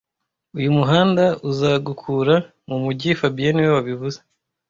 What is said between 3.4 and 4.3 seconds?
niwe wabivuze